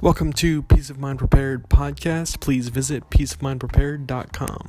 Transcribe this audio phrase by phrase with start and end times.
[0.00, 2.38] Welcome to Peace of Mind Prepared podcast.
[2.38, 4.66] Please visit peaceofmindprepared.com.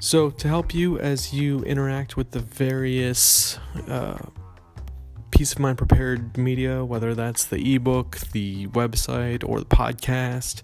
[0.00, 4.18] So, to help you as you interact with the various uh,
[5.30, 10.62] Peace of Mind Prepared media, whether that's the ebook, the website, or the podcast,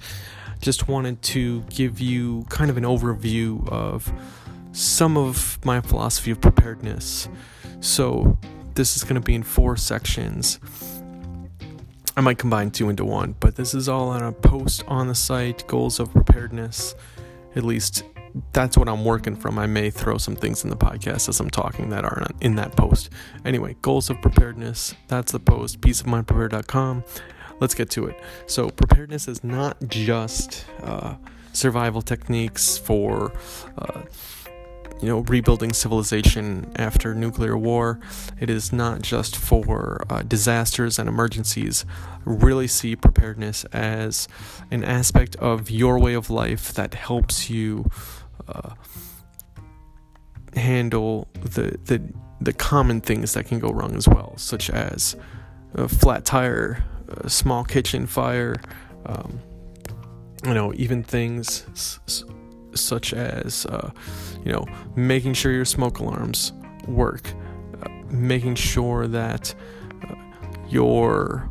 [0.61, 4.13] just wanted to give you kind of an overview of
[4.73, 7.29] some of my philosophy of preparedness.
[7.79, 8.37] So,
[8.75, 10.59] this is going to be in four sections.
[12.17, 15.15] I might combine two into one, but this is all on a post on the
[15.15, 16.95] site, goals of preparedness.
[17.55, 18.05] At least
[18.53, 19.59] that's what I'm working from.
[19.59, 22.75] I may throw some things in the podcast as I'm talking that aren't in that
[22.75, 23.11] post.
[23.45, 24.95] Anyway, goals of preparedness.
[25.09, 27.05] That's the post, peaceofmindprepared.com.
[27.61, 28.19] Let's get to it.
[28.47, 31.17] So, preparedness is not just uh,
[31.53, 33.33] survival techniques for.
[33.77, 34.03] Uh,
[35.01, 38.01] you know, rebuilding civilization after nuclear war.
[38.41, 41.85] It is not just for uh, disasters and emergencies.
[42.25, 44.27] Really see preparedness as
[44.71, 47.91] an aspect of your way of life that helps you
[48.49, 48.71] uh,
[50.55, 52.03] handle the the
[52.41, 55.17] the common things that can go wrong as well, such as
[55.75, 58.57] a flat tire, a small kitchen fire.
[59.05, 59.41] Um,
[60.45, 61.67] you know, even things.
[61.73, 62.25] S-
[62.81, 63.91] such as, uh,
[64.45, 66.53] you know, making sure your smoke alarms
[66.87, 67.33] work,
[67.83, 69.55] uh, making sure that
[70.09, 70.15] uh,
[70.69, 71.51] your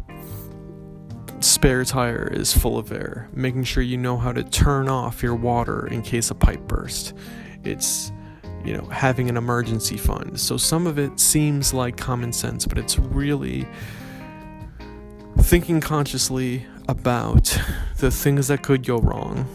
[1.40, 5.36] spare tire is full of air, making sure you know how to turn off your
[5.36, 7.14] water in case a pipe burst.
[7.64, 8.12] It's
[8.64, 10.39] you know, having an emergency fund.
[10.39, 13.67] So some of it seems like common sense, but it's really
[15.38, 17.60] thinking consciously about
[17.98, 19.48] the things that could go wrong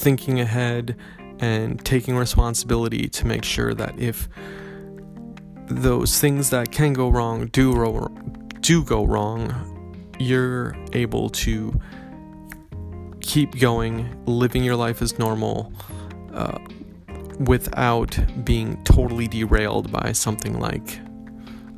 [0.00, 0.96] thinking ahead
[1.40, 4.28] and taking responsibility to make sure that if
[5.66, 8.08] those things that can go wrong do ro-
[8.60, 9.52] do go wrong,
[10.18, 11.78] you're able to
[13.20, 15.72] keep going, living your life as normal,
[16.32, 16.58] uh,
[17.38, 20.98] without being totally derailed by something like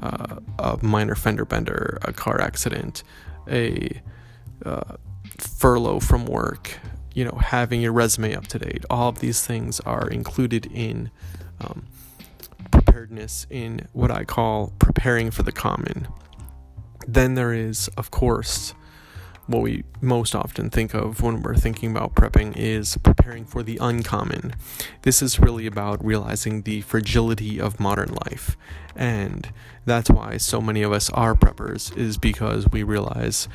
[0.01, 3.03] uh, a minor fender bender, a car accident,
[3.49, 4.01] a
[4.65, 4.97] uh,
[5.39, 6.79] furlough from work,
[7.15, 8.85] you know, having your resume up to date.
[8.89, 11.11] All of these things are included in
[11.61, 11.87] um,
[12.71, 16.09] preparedness in what I call preparing for the common.
[17.07, 18.75] Then there is, of course,
[19.47, 23.77] what we most often think of when we're thinking about prepping is preparing for the
[23.81, 24.55] uncommon.
[25.03, 28.57] This is really about realizing the fragility of modern life.
[28.95, 29.53] And
[29.85, 33.49] that's why so many of us are preppers, is because we realize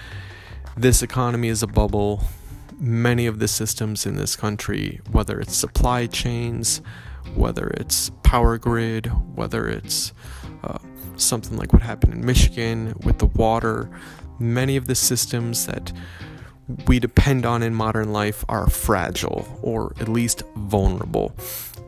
[0.76, 2.24] this economy is a bubble
[2.80, 6.82] many of the systems in this country, whether it's supply chains,
[7.36, 10.14] whether it's power grid, whether it's
[10.64, 10.78] uh,
[11.16, 13.90] something like what happened in Michigan with the water,
[14.40, 15.92] many of the systems that
[16.86, 21.36] we depend on in modern life are fragile or at least vulnerable.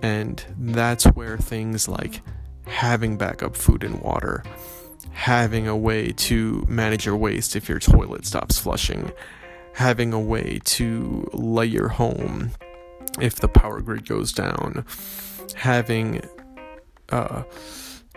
[0.01, 2.21] And that's where things like
[2.65, 4.43] having backup food and water,
[5.11, 9.11] having a way to manage your waste if your toilet stops flushing,
[9.73, 12.51] having a way to light your home
[13.19, 14.85] if the power grid goes down,
[15.55, 16.21] having
[17.09, 17.43] uh,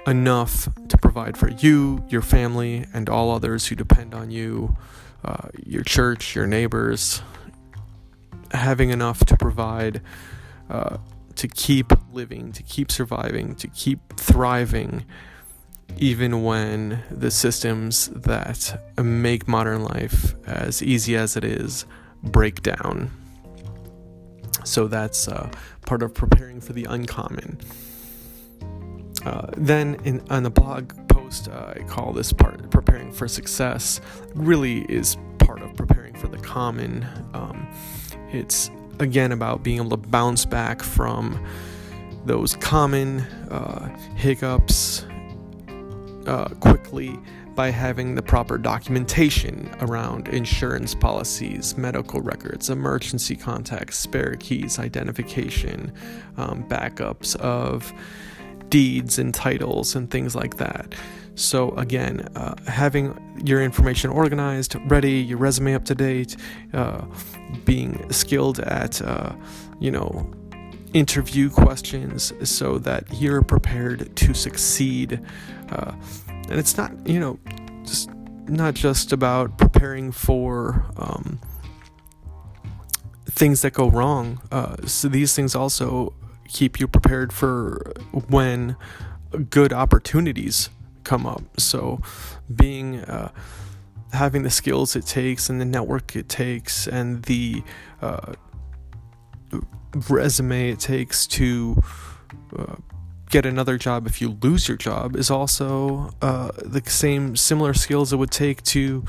[0.07, 4.77] enough to provide for you, your family, and all others who depend on you,
[5.25, 7.23] uh, your church, your neighbors,
[8.51, 10.01] having enough to provide.
[10.71, 10.97] Uh,
[11.37, 15.05] to keep living, to keep surviving, to keep thriving,
[15.99, 21.87] even when the systems that make modern life as easy as it is
[22.23, 23.11] break down.
[24.65, 25.51] So that's uh,
[25.87, 27.59] part of preparing for the uncommon.
[29.25, 34.01] Uh, then in, on the blog post, uh, I call this part preparing for success.
[34.35, 37.07] Really is part of preparing for the common.
[37.35, 37.69] Um,
[38.33, 41.45] it's again about being able to bounce back from
[42.25, 43.21] those common
[43.51, 45.05] uh, hiccups
[46.27, 47.19] uh, quickly
[47.55, 55.93] by having the proper documentation around insurance policies, medical records, emergency contacts, spare keys, identification,
[56.39, 57.93] um, backups of
[58.71, 60.95] deeds and titles, and things like that.
[61.35, 66.37] So, again, uh, having your information organized, ready, your resume up to date,
[66.73, 67.05] uh,
[67.65, 69.35] being skilled at, uh,
[69.79, 70.31] you know,
[70.93, 75.21] interview questions so that you're prepared to succeed.
[75.71, 75.93] Uh,
[76.49, 77.39] and it's not, you know,
[77.85, 78.11] just
[78.47, 81.41] not just about preparing for um,
[83.27, 84.41] things that go wrong.
[84.51, 86.15] Uh, so these things also
[86.49, 87.93] keep you prepared for
[88.29, 88.77] when
[89.51, 90.69] good opportunities
[91.05, 91.43] come up.
[91.59, 92.01] So,
[92.55, 93.33] being uh,
[94.13, 97.63] having the skills it takes and the network it takes and the
[98.03, 98.35] uh,
[100.09, 101.83] resume it takes to
[102.57, 102.77] uh,
[103.33, 108.13] get another job if you lose your job is also uh, the same similar skills
[108.13, 109.03] it would take to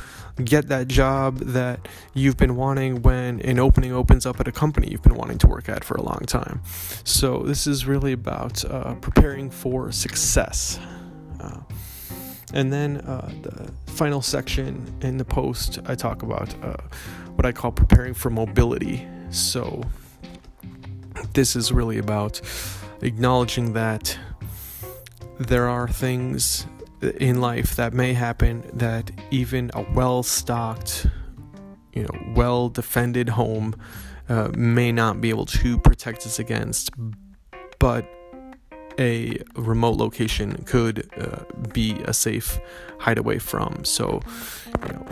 [0.45, 4.87] get that job that you've been wanting when an opening opens up at a company
[4.89, 6.61] you've been wanting to work at for a long time.
[7.03, 10.79] So, this is really about uh, preparing for success.
[11.41, 11.59] Uh,
[12.53, 16.77] and then uh, the final section in the post, I talk about uh,
[17.35, 19.05] what I call preparing for mobility.
[19.31, 19.83] So,
[21.33, 22.41] this is really about
[23.01, 24.17] acknowledging that
[25.39, 26.65] there are things
[27.19, 31.07] in life that may happen that even a well stocked,
[31.93, 33.75] you know, well defended home
[34.29, 36.91] uh, may not be able to protect us against,
[37.79, 38.09] but
[38.99, 41.43] a remote location could uh,
[41.73, 42.59] be a safe
[42.99, 43.83] hideaway from.
[43.83, 44.21] So,
[44.87, 45.05] you know,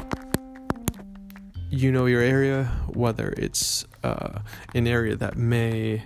[1.72, 4.40] you know your area, whether it's uh,
[4.76, 6.04] an area that may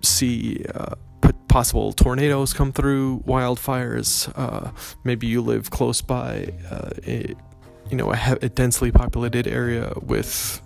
[0.00, 0.94] see uh,
[1.48, 4.32] possible tornadoes come through, wildfires.
[4.36, 4.70] Uh,
[5.02, 7.34] maybe you live close by uh, a,
[7.90, 10.62] you know, a, a densely populated area with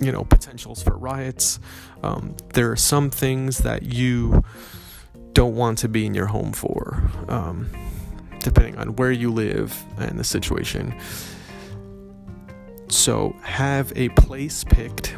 [0.00, 1.60] you know potentials for riots.
[2.02, 4.42] Um, there are some things that you
[5.32, 7.70] don't want to be in your home for, um,
[8.40, 10.94] depending on where you live and the situation.
[12.88, 15.16] So have a place picked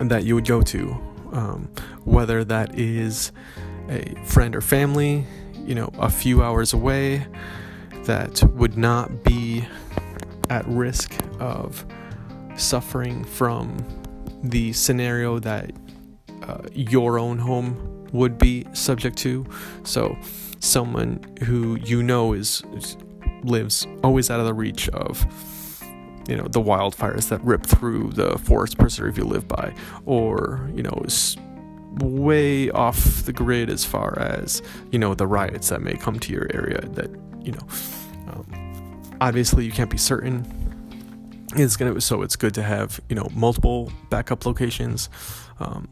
[0.00, 0.90] that you would go to,
[1.32, 1.68] um,
[2.04, 3.32] whether that is
[3.88, 7.26] a friend or family, you know, a few hours away,
[8.04, 9.66] that would not be
[10.50, 11.84] at risk of
[12.56, 13.76] suffering from
[14.42, 15.70] the scenario that
[16.42, 19.44] uh, your own home would be subject to.
[19.84, 20.16] So,
[20.60, 22.96] someone who you know is, is
[23.44, 25.24] lives always out of the reach of
[26.28, 29.74] you know the wildfires that rip through the forest preserve you live by
[30.06, 31.04] or you know
[32.00, 36.32] way off the grid as far as you know the riots that may come to
[36.32, 37.10] your area that
[37.40, 37.66] you know
[38.28, 40.44] um, obviously you can't be certain
[41.56, 45.08] it's gonna so it's good to have you know multiple backup locations.
[45.60, 45.88] Um,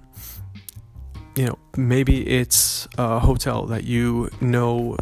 [1.34, 4.96] you know maybe it's a hotel that you know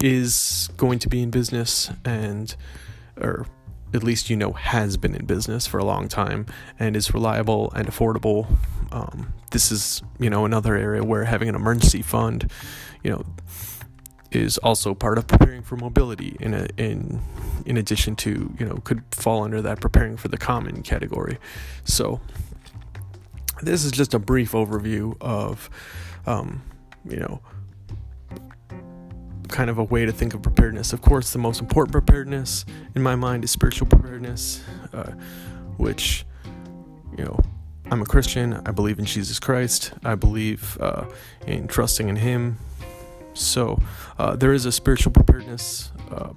[0.00, 2.54] is going to be in business and
[3.20, 3.46] or
[3.94, 6.46] at least you know has been in business for a long time
[6.78, 8.46] and is reliable and affordable.
[8.92, 12.50] Um, this is you know another area where having an emergency fund
[13.02, 13.24] you know
[14.32, 17.20] is also part of preparing for mobility in a, in
[17.64, 21.38] in addition to you know could fall under that preparing for the common category.
[21.84, 22.20] So
[23.62, 25.70] this is just a brief overview of
[26.26, 26.62] um,
[27.08, 27.40] you know
[29.54, 30.92] kind of a way to think of preparedness.
[30.92, 32.64] Of course, the most important preparedness
[32.96, 35.12] in my mind is spiritual preparedness, uh,
[35.76, 36.26] which,
[37.16, 37.38] you know,
[37.88, 38.60] I'm a Christian.
[38.66, 39.92] I believe in Jesus Christ.
[40.04, 41.04] I believe uh,
[41.46, 42.58] in trusting in Him.
[43.34, 43.80] So
[44.18, 46.30] uh, there is a spiritual preparedness uh,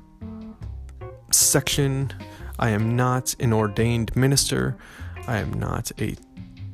[1.32, 2.14] section.
[2.60, 4.78] I am not an ordained minister.
[5.26, 6.16] I am not a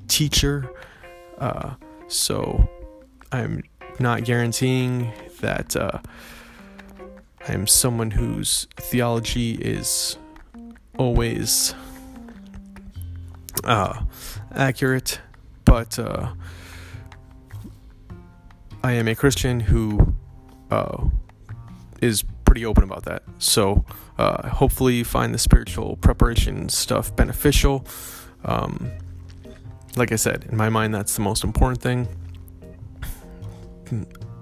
[0.10, 0.70] teacher.
[1.38, 1.76] Uh,
[2.10, 2.70] so
[3.32, 3.64] I'm
[3.98, 6.00] not guaranteeing that uh,
[7.48, 10.18] I'm someone whose theology is
[10.98, 11.76] always
[13.64, 14.04] uh,
[14.54, 15.20] accurate,
[15.66, 16.34] but uh,
[18.84, 20.16] I am a Christian who
[20.72, 21.06] uh,
[22.02, 23.24] is pretty open about that.
[23.40, 23.84] So
[24.18, 27.86] uh, hopefully, you find the spiritual preparation stuff beneficial.
[28.46, 28.90] Um,
[29.96, 32.08] like I said, in my mind, that's the most important thing.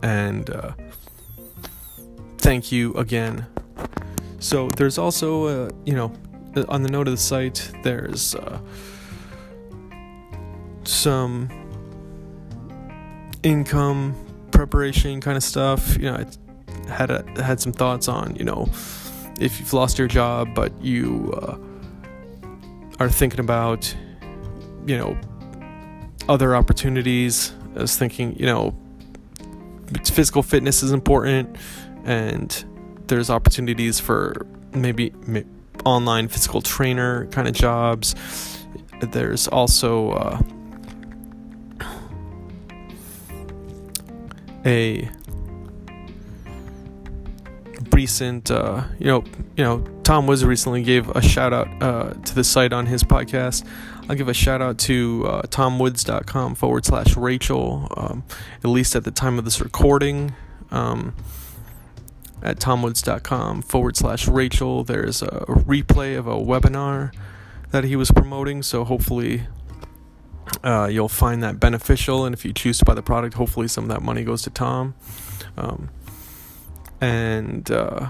[0.03, 0.74] And uh,
[2.42, 3.46] thank you again.
[4.40, 6.12] So there's also, uh, you know,
[6.68, 8.60] on the note of the site, there's uh,
[10.84, 11.48] some
[13.44, 14.16] income
[14.52, 15.96] preparation kind of stuff.
[15.98, 16.26] You know,
[16.88, 18.68] I had a, had some thoughts on, you know,
[19.40, 21.58] if you've lost your job but you uh,
[23.00, 23.96] are thinking about,
[24.86, 25.18] you know,
[26.28, 27.54] other opportunities.
[27.76, 28.76] I was thinking, you know,
[30.04, 31.58] physical fitness is important
[32.05, 32.65] and
[33.08, 35.13] there's opportunities for maybe,
[35.86, 38.15] online physical trainer kind of jobs.
[39.01, 40.41] There's also uh,
[44.65, 45.10] a
[47.93, 49.24] recent, uh, you know,
[49.58, 53.03] you know, Tom Woods recently gave a shout out uh, to the site on his
[53.03, 53.65] podcast.
[54.10, 58.24] I'll give a shout out to uh, tomwoods.com forward slash Rachel, um,
[58.63, 60.34] at least at the time of this recording.
[60.72, 61.13] um,
[62.42, 64.84] at tomwoods.com forward slash Rachel.
[64.84, 67.14] There's a replay of a webinar
[67.72, 69.44] that he was promoting, so hopefully
[70.64, 72.26] uh, you'll find that beneficial.
[72.26, 74.50] And if you choose to buy the product, hopefully some of that money goes to
[74.50, 74.96] Tom.
[75.58, 75.90] Um,
[77.00, 78.10] and uh,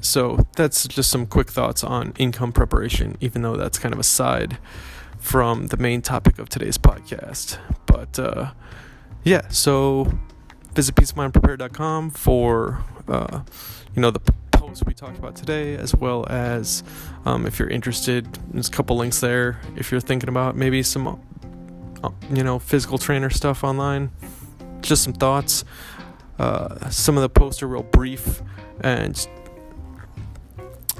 [0.00, 4.58] so that's just some quick thoughts on income preparation, even though that's kind of aside
[5.18, 7.58] from the main topic of today's podcast.
[7.86, 8.52] But uh,
[9.22, 10.18] yeah, so
[10.74, 13.42] visit peaceofmindprepared.com for uh,
[13.94, 14.20] you know the
[14.52, 16.82] posts we talked about today, as well as
[17.24, 19.60] um, if you're interested, there's a couple links there.
[19.76, 21.20] If you're thinking about maybe some
[22.02, 24.10] uh, you know physical trainer stuff online,
[24.80, 25.64] just some thoughts.
[26.38, 28.42] Uh, some of the posts are real brief
[28.80, 29.28] and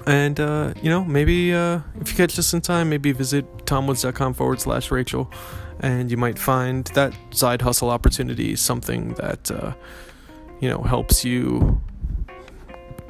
[0.07, 4.35] and, uh, you know, maybe uh, if you catch this in time, maybe visit tomwoods.com
[4.35, 5.31] forward slash Rachel,
[5.81, 9.75] and you might find that side hustle opportunity something that, uh,
[10.61, 11.81] you know, helps you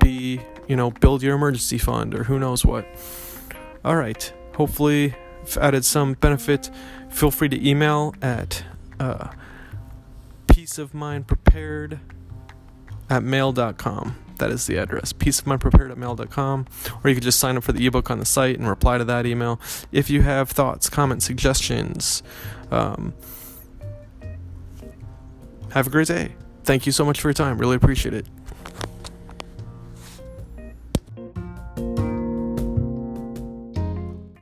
[0.01, 2.87] be, you know, build your emergency fund or who knows what.
[3.85, 4.33] All right.
[4.57, 6.71] Hopefully, I've added some benefit.
[7.11, 8.65] Feel free to email at
[9.01, 9.29] uh,
[10.47, 12.01] peace of mind prepared
[13.11, 14.22] at mail.com.
[14.43, 16.67] That is the address, peaceofmindprepared.
[17.05, 19.05] Or you could just sign up for the ebook on the site and reply to
[19.05, 19.61] that email.
[19.93, 22.25] If you have thoughts, comments, suggestions,
[22.73, 23.15] um,
[25.71, 26.35] have a great day.
[26.65, 27.57] Thank you so much for your time.
[27.57, 28.27] Really appreciate it.